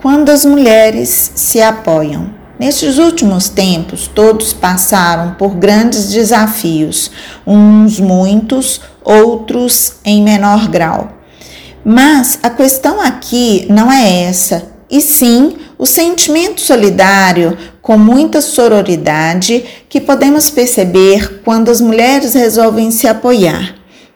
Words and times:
Quando 0.00 0.30
as 0.30 0.44
mulheres 0.44 1.32
se 1.34 1.62
apoiam. 1.62 2.30
Nestes 2.58 2.98
últimos 2.98 3.48
tempos, 3.48 4.06
todos 4.06 4.52
passaram 4.52 5.34
por 5.34 5.56
grandes 5.56 6.10
desafios, 6.10 7.10
uns 7.46 7.98
muitos, 7.98 8.80
outros 9.02 9.94
em 10.04 10.22
menor 10.22 10.68
grau. 10.68 11.08
Mas 11.84 12.38
a 12.42 12.50
questão 12.50 13.00
aqui 13.00 13.66
não 13.68 13.90
é 13.90 14.22
essa, 14.22 14.72
e 14.90 15.00
sim 15.00 15.56
o 15.76 15.84
sentimento 15.84 16.60
solidário 16.60 17.58
com 17.82 17.98
muita 17.98 18.40
sororidade 18.40 19.64
que 19.88 20.00
podemos 20.00 20.48
perceber 20.48 21.42
quando 21.44 21.70
as 21.70 21.80
mulheres 21.80 22.34
resolvem 22.34 22.90
se 22.90 23.06
apoiar. 23.06 23.74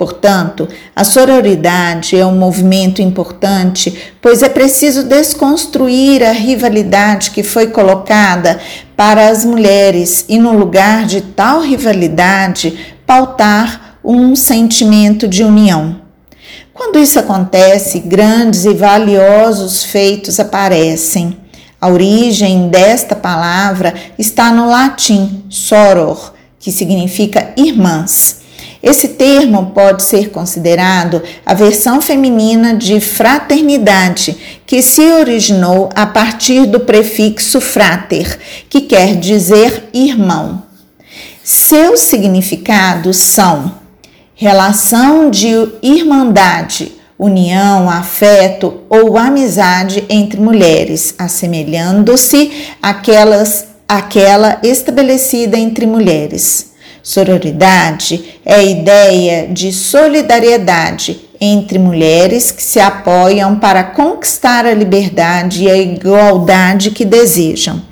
Portanto, 0.00 0.66
a 0.96 1.04
sororidade 1.04 2.16
é 2.16 2.24
um 2.24 2.34
movimento 2.34 3.02
importante, 3.02 4.14
pois 4.18 4.42
é 4.42 4.48
preciso 4.48 5.02
desconstruir 5.02 6.24
a 6.24 6.32
rivalidade 6.32 7.32
que 7.32 7.42
foi 7.42 7.66
colocada 7.66 8.58
para 8.96 9.28
as 9.28 9.44
mulheres 9.44 10.24
e, 10.26 10.38
no 10.38 10.56
lugar 10.56 11.04
de 11.04 11.20
tal 11.20 11.60
rivalidade, 11.60 12.96
pautar 13.06 13.98
um 14.02 14.34
sentimento 14.34 15.28
de 15.28 15.44
união. 15.44 16.00
Quando 16.72 16.98
isso 16.98 17.18
acontece, 17.18 17.98
grandes 18.00 18.64
e 18.64 18.72
valiosos 18.72 19.84
feitos 19.84 20.40
aparecem. 20.40 21.36
A 21.78 21.88
origem 21.88 22.70
desta 22.70 23.14
palavra 23.14 23.92
está 24.18 24.50
no 24.50 24.66
latim 24.66 25.44
soror, 25.50 26.32
que 26.58 26.72
significa 26.72 27.52
irmãs. 27.54 28.39
Esse 28.82 29.08
termo 29.08 29.72
pode 29.74 30.02
ser 30.02 30.30
considerado 30.30 31.22
a 31.44 31.52
versão 31.52 32.00
feminina 32.00 32.74
de 32.74 32.98
fraternidade, 32.98 34.62
que 34.66 34.82
se 34.82 35.02
originou 35.02 35.90
a 35.94 36.06
partir 36.06 36.64
do 36.66 36.80
prefixo 36.80 37.60
frater, 37.60 38.38
que 38.70 38.80
quer 38.80 39.16
dizer 39.16 39.90
irmão. 39.92 40.62
Seus 41.44 42.00
significados 42.00 43.18
são 43.18 43.74
relação 44.34 45.28
de 45.30 45.48
irmandade, 45.82 46.92
união, 47.18 47.90
afeto 47.90 48.80
ou 48.88 49.18
amizade 49.18 50.06
entre 50.08 50.40
mulheres, 50.40 51.14
assemelhando-se 51.18 52.50
àquela 53.86 54.58
estabelecida 54.62 55.58
entre 55.58 55.86
mulheres. 55.86 56.69
Sororidade 57.02 58.40
é 58.44 58.56
a 58.56 58.62
ideia 58.62 59.48
de 59.48 59.72
solidariedade 59.72 61.28
entre 61.40 61.78
mulheres 61.78 62.50
que 62.50 62.62
se 62.62 62.78
apoiam 62.78 63.58
para 63.58 63.82
conquistar 63.82 64.66
a 64.66 64.74
liberdade 64.74 65.64
e 65.64 65.70
a 65.70 65.76
igualdade 65.76 66.90
que 66.90 67.04
desejam. 67.04 67.82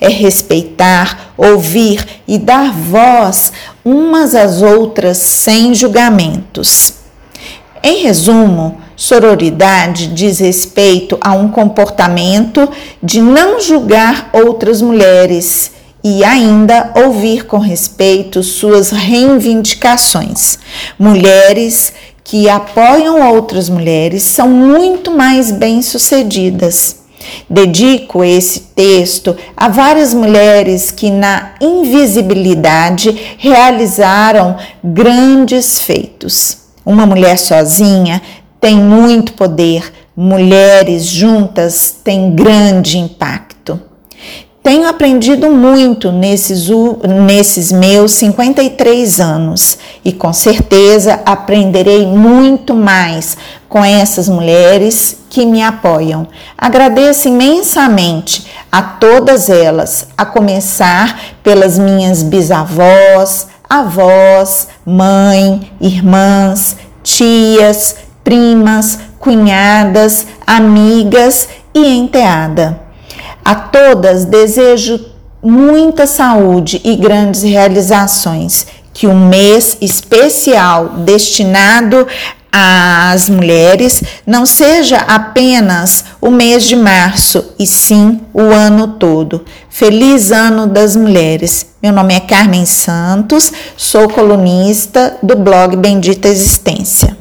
É 0.00 0.08
respeitar, 0.08 1.32
ouvir 1.36 2.04
e 2.26 2.36
dar 2.38 2.72
voz 2.72 3.52
umas 3.84 4.34
às 4.34 4.60
outras 4.60 5.16
sem 5.16 5.74
julgamentos. 5.74 6.94
Em 7.82 8.02
resumo, 8.02 8.78
sororidade 8.96 10.08
diz 10.08 10.40
respeito 10.40 11.16
a 11.20 11.32
um 11.32 11.48
comportamento 11.48 12.68
de 13.02 13.20
não 13.20 13.60
julgar 13.60 14.28
outras 14.32 14.82
mulheres 14.82 15.77
e 16.02 16.24
ainda 16.24 16.92
ouvir 16.94 17.46
com 17.46 17.58
respeito 17.58 18.42
suas 18.42 18.90
reivindicações. 18.90 20.58
Mulheres 20.98 21.92
que 22.22 22.48
apoiam 22.48 23.34
outras 23.34 23.68
mulheres 23.68 24.22
são 24.22 24.48
muito 24.48 25.10
mais 25.10 25.50
bem-sucedidas. 25.50 26.96
Dedico 27.48 28.22
esse 28.22 28.60
texto 28.60 29.36
a 29.56 29.68
várias 29.68 30.14
mulheres 30.14 30.90
que, 30.90 31.10
na 31.10 31.54
invisibilidade, 31.60 33.36
realizaram 33.38 34.56
grandes 34.82 35.80
feitos. 35.80 36.58
Uma 36.84 37.06
mulher 37.06 37.38
sozinha 37.38 38.22
tem 38.60 38.76
muito 38.76 39.32
poder, 39.32 39.92
mulheres 40.16 41.04
juntas 41.04 41.96
têm 42.04 42.34
grande 42.34 42.98
impacto. 42.98 43.47
Tenho 44.62 44.88
aprendido 44.88 45.50
muito 45.50 46.12
nesses, 46.12 46.68
nesses 47.26 47.72
meus 47.72 48.12
53 48.12 49.20
anos 49.20 49.78
e 50.04 50.12
com 50.12 50.32
certeza 50.32 51.20
aprenderei 51.24 52.04
muito 52.06 52.74
mais 52.74 53.36
com 53.68 53.82
essas 53.84 54.28
mulheres 54.28 55.20
que 55.30 55.46
me 55.46 55.62
apoiam. 55.62 56.26
Agradeço 56.56 57.28
imensamente 57.28 58.46
a 58.70 58.82
todas 58.82 59.48
elas, 59.48 60.08
a 60.16 60.26
começar 60.26 61.18
pelas 61.42 61.78
minhas 61.78 62.22
bisavós, 62.22 63.46
avós, 63.68 64.68
mãe, 64.84 65.70
irmãs, 65.80 66.76
tias, 67.02 67.96
primas, 68.24 68.98
cunhadas, 69.18 70.26
amigas 70.46 71.48
e 71.74 71.86
enteada. 71.86 72.87
A 73.48 73.54
todas 73.54 74.26
desejo 74.26 75.00
muita 75.42 76.06
saúde 76.06 76.82
e 76.84 76.94
grandes 76.96 77.42
realizações. 77.42 78.66
Que 78.92 79.06
um 79.06 79.26
mês 79.26 79.78
especial 79.80 80.90
destinado 80.98 82.06
às 82.52 83.30
mulheres 83.30 84.02
não 84.26 84.44
seja 84.44 84.98
apenas 84.98 86.04
o 86.20 86.30
mês 86.30 86.64
de 86.64 86.76
março, 86.76 87.54
e 87.58 87.66
sim 87.66 88.20
o 88.34 88.42
ano 88.42 88.86
todo. 88.86 89.46
Feliz 89.70 90.30
Ano 90.30 90.66
das 90.66 90.94
Mulheres! 90.94 91.68
Meu 91.82 91.94
nome 91.94 92.12
é 92.12 92.20
Carmen 92.20 92.66
Santos, 92.66 93.50
sou 93.78 94.10
colunista 94.10 95.16
do 95.22 95.34
blog 95.34 95.74
Bendita 95.74 96.28
Existência. 96.28 97.16